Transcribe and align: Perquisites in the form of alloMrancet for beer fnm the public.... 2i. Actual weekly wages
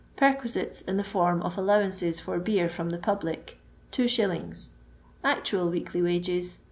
Perquisites 0.15 0.81
in 0.81 0.97
the 0.97 1.03
form 1.03 1.43
of 1.43 1.57
alloMrancet 1.57 2.19
for 2.19 2.39
beer 2.39 2.65
fnm 2.67 2.89
the 2.89 2.97
public.... 2.97 3.59
2i. 4.01 4.71
Actual 5.23 5.69
weekly 5.69 6.01
wages 6.01 6.57